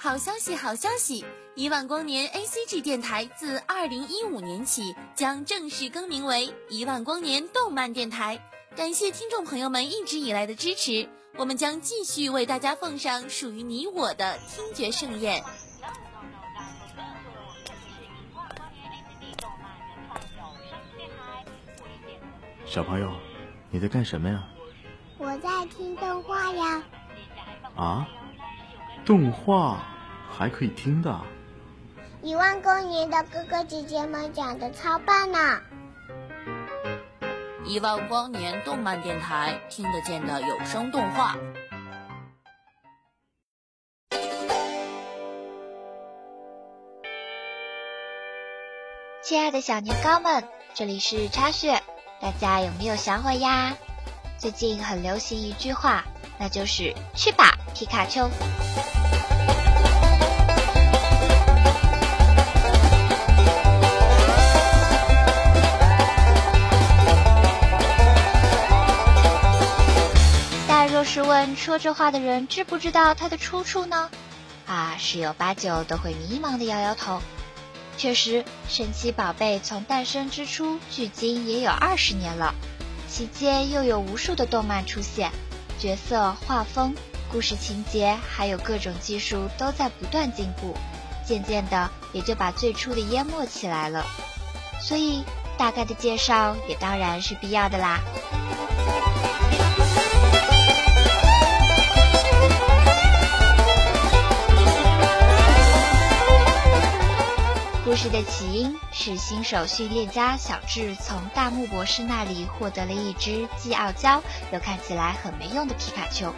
[0.00, 1.24] 好消息，好消息！
[1.56, 8.40] 一万光年 ACG 电台自二零一五年起将正式更名为一万光年动漫电台。
[8.76, 15.42] 感谢听众朋友们一直以来的支持，我们将继续为大家奉上属于你我的听觉盛宴。
[22.64, 23.10] 小朋友，
[23.72, 24.44] 你在干什么呀？
[25.18, 26.84] 我在听动画呀。
[27.74, 28.08] 啊？
[29.08, 29.78] 动画
[30.30, 31.18] 还可以听的？
[32.20, 35.62] 一万光年的哥哥姐姐们讲的超棒呢！
[37.64, 41.34] 一万光年动漫电台听得见的有声动画。
[49.22, 51.82] 亲爱的小年糕们，这里是插雪。
[52.20, 53.74] 大家有没有想我呀？
[54.36, 56.04] 最近很流行一句话，
[56.38, 58.30] 那就是“去吧，皮卡丘”。
[70.68, 74.10] 但若是问说这话的人知不知道它的出处呢？
[74.66, 77.20] 啊，十有八九都会迷茫的摇摇头。
[77.96, 82.54] 确实，神奇宝贝从诞生之初，距今也有二十年了，
[83.08, 85.32] 期间又有无数的动漫出现，
[85.80, 86.94] 角色、画风、
[87.30, 90.74] 故事情节，还有各种技术都在不断进步，
[91.26, 94.04] 渐渐的也就把最初的淹没起来了。
[94.80, 95.22] 所以，
[95.58, 98.00] 大概的介绍也当然是必要的啦。
[107.84, 116.32] 故事的起因是新手训练家小智从大木博士那里获得了一只既傲娇又看起来很没用的皮卡丘。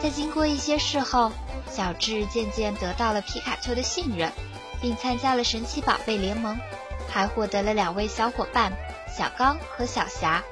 [0.00, 1.32] 在经过一些事后，
[1.70, 4.30] 小智渐渐得到了皮卡丘的信任，
[4.80, 6.56] 并参加了神奇宝贝联盟，
[7.08, 8.72] 还获得了两位小伙伴
[9.12, 10.42] 小刚和小霞，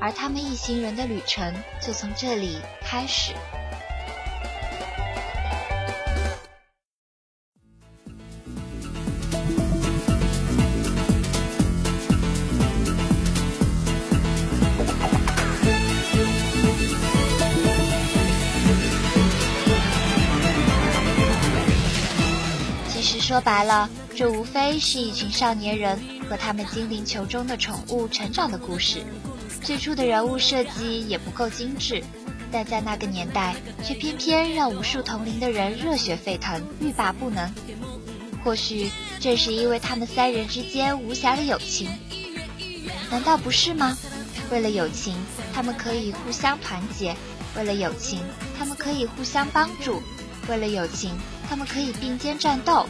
[0.00, 3.32] 而他们一行人的旅程就从这里开始。
[23.22, 25.96] 说白了，这无非是一群少年人
[26.28, 29.04] 和他们精灵球中的宠物成长的故事。
[29.62, 32.02] 最初的人物设计也不够精致，
[32.50, 37.48] 但在那个年代，却偏偏让无数同龄的人热血沸腾、欲罢不能。
[38.44, 38.90] 或许
[39.20, 41.88] 正是因为他们三人之间无暇的友情，
[43.08, 43.96] 难道不是吗？
[44.50, 45.14] 为了友情，
[45.54, 47.14] 他们可以互相团结；
[47.56, 48.18] 为了友情，
[48.58, 50.02] 他们可以互相帮助；
[50.48, 51.12] 为了友情，
[51.52, 52.86] 他们可以并肩战斗。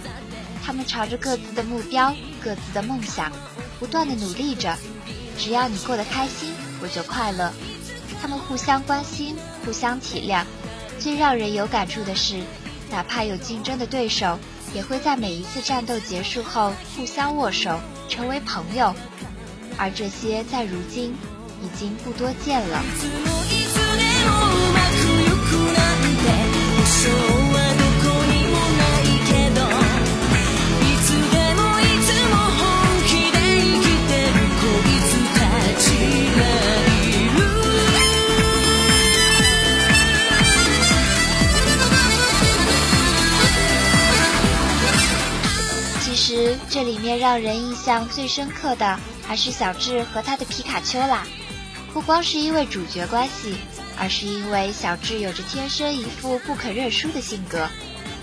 [0.65, 3.33] 他们朝着各自的目标、各自的梦想，
[3.81, 4.79] 不断的努力着。
[5.37, 7.53] 只要你过得开心，我就快乐。
[8.21, 9.35] 他们互相关心，
[9.65, 10.45] 互相体谅。
[11.01, 12.41] 最让人有感触的是，
[12.89, 14.39] 哪怕有竞争的对手，
[14.73, 18.95] 也会在每一次战斗结束后互相握手，成为朋友。
[19.77, 21.17] 而这些在如今
[21.61, 22.81] 已经不多见了。
[47.23, 51.25] 让人印象最深刻的还是小智和他的皮卡丘啦，
[51.93, 53.55] 不光是因为主角关系，
[53.97, 57.69] 而是因为小智有着天生一副不肯认输的性格，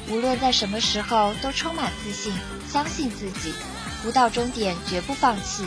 [0.10, 2.34] 无论在什么时候都充满自信，
[2.70, 3.54] 相信自己，
[4.04, 5.64] 不到终点绝不放弃。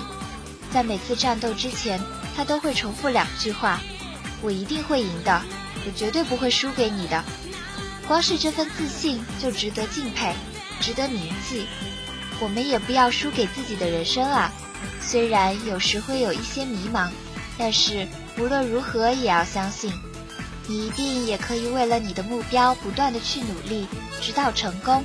[0.71, 1.99] 在每次战斗之前，
[2.37, 3.81] 他都会重复两句话
[4.45, 5.41] ：“我一定会赢的，
[5.87, 7.25] 我绝对不会输给你的。”
[8.07, 10.35] 光是这份自信就值得敬佩，
[10.83, 11.67] 值得铭记。
[12.43, 14.53] 我们也不要输给自己的人生啊！
[15.01, 17.09] 虽然有时会有一些迷茫，
[17.57, 19.93] 但是无论如何也要相信，
[20.67, 23.87] 你一定也可以为了你的目标不断的去努力，
[24.21, 25.05] 直到成功。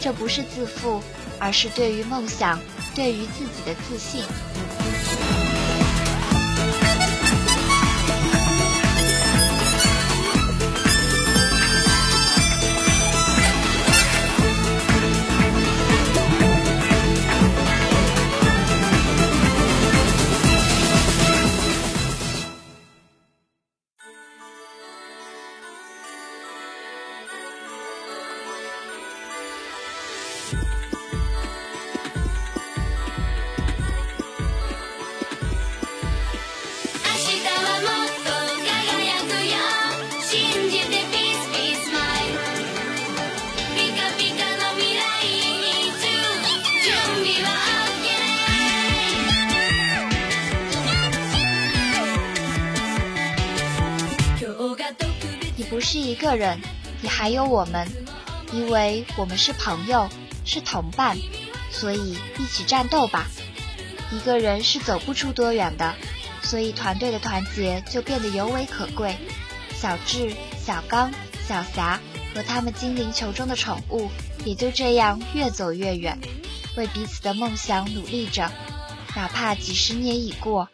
[0.00, 1.00] 这不是自负，
[1.38, 2.58] 而是对于梦想、
[2.92, 4.24] 对于自己的自信。
[55.84, 56.60] 是一个人，
[57.02, 57.86] 你还有我们，
[58.52, 60.08] 因为我们是朋友，
[60.44, 61.16] 是同伴，
[61.70, 63.26] 所以一起战斗吧。
[64.10, 65.94] 一个人是走不出多远的，
[66.42, 69.16] 所以团队的团结就变得尤为可贵。
[69.76, 71.12] 小智、小刚、
[71.46, 72.00] 小霞
[72.34, 74.08] 和他们精灵球中的宠物，
[74.44, 76.18] 也就这样越走越远，
[76.76, 78.50] 为彼此的梦想努力着。
[79.14, 80.68] 哪怕几十年已过，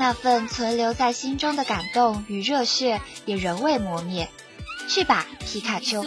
[0.00, 4.30] 那份存留在心中的感动与热血也仍未磨灭。
[4.88, 6.02] 去吧，皮卡丘！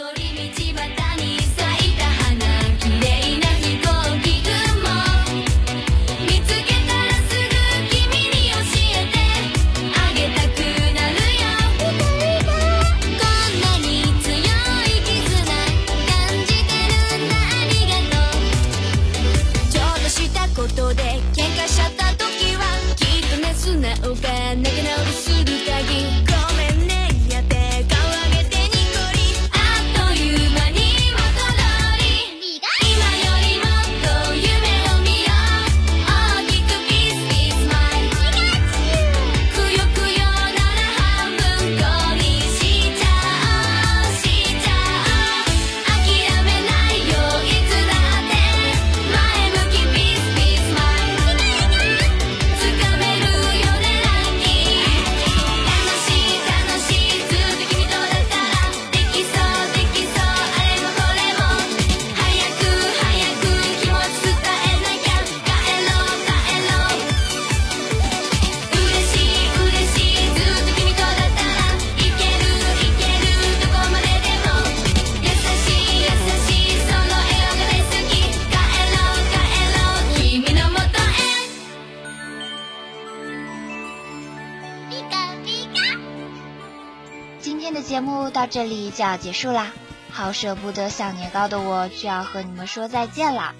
[87.64, 89.72] 今天的节目到这里就要结束啦，
[90.10, 93.54] 好舍不得小年糕的我就要和你们说再见啦。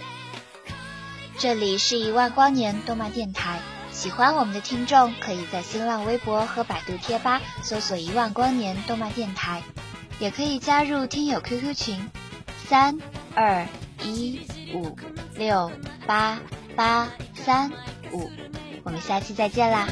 [1.38, 3.60] 这里是一万光年动漫电台，
[3.92, 9.62] 喜欢我们的听众可以在新浪微博和百度贴吧搜索“一万光年动漫电台”，
[10.20, 12.10] 也可以加入听友 QQ 群
[12.68, 12.98] 三
[13.34, 13.66] 二
[14.02, 14.98] 一五
[15.34, 15.72] 六
[16.06, 16.38] 八
[16.76, 17.72] 八三
[18.12, 18.30] 五，
[18.82, 19.88] 我们下期再见啦。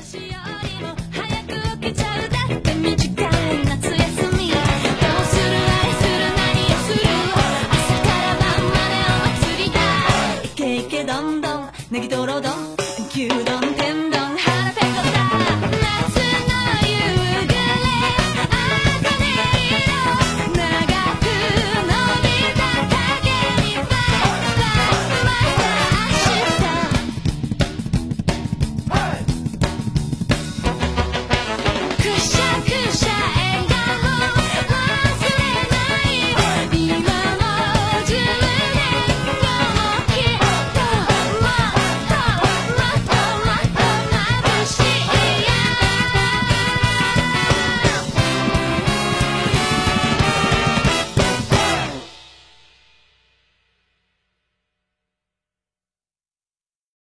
[11.93, 12.72] ネギトロ丼。